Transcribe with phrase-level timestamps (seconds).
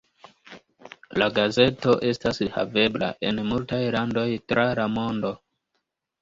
[1.21, 5.33] La gazeto estas havebla en multaj landoj tra la mondo.